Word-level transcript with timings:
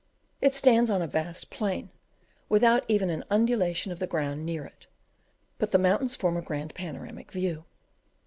It 0.41 0.55
stands 0.55 0.89
on 0.89 1.03
a 1.03 1.07
vast 1.07 1.51
plain, 1.51 1.91
without 2.49 2.83
even 2.87 3.11
an 3.11 3.23
undulation 3.29 3.91
of 3.91 3.99
the 3.99 4.07
ground 4.07 4.43
near 4.43 4.65
it; 4.65 4.87
but 5.59 5.71
the 5.71 5.77
mountains 5.77 6.15
form 6.15 6.35
a 6.37 6.41
grand 6.41 6.73
panoramic 6.73 7.31
view. 7.31 7.65